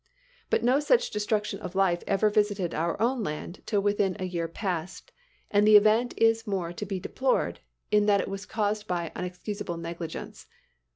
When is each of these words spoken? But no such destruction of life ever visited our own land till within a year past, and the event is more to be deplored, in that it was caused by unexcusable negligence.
But 0.49 0.63
no 0.63 0.79
such 0.79 1.11
destruction 1.11 1.59
of 1.59 1.75
life 1.75 2.01
ever 2.07 2.31
visited 2.31 2.73
our 2.73 2.99
own 2.99 3.21
land 3.23 3.61
till 3.67 3.81
within 3.81 4.15
a 4.17 4.25
year 4.25 4.47
past, 4.47 5.11
and 5.51 5.67
the 5.67 5.77
event 5.77 6.15
is 6.17 6.47
more 6.47 6.73
to 6.73 6.85
be 6.87 6.99
deplored, 6.99 7.59
in 7.91 8.07
that 8.07 8.19
it 8.19 8.27
was 8.27 8.47
caused 8.47 8.87
by 8.87 9.11
unexcusable 9.15 9.77
negligence. 9.77 10.47